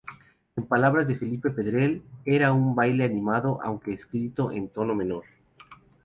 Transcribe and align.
En 0.55 0.65
palabras 0.65 1.07
de 1.07 1.13
Felipe 1.13 1.51
Pedrell 1.51 2.01
era 2.25 2.53
un 2.53 2.73
baile 2.73 3.03
animado 3.03 3.59
aunque 3.63 3.93
escrito 3.93 4.51
en 4.51 4.67
tono 4.69 4.95
menor. 4.95 5.25